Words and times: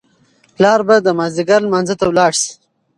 پلار 0.55 0.79
به 0.87 0.95
د 1.01 1.07
مازیګر 1.17 1.61
لمانځه 1.65 1.95
ته 1.99 2.05
ولاړ 2.07 2.31
شي. 2.41 2.51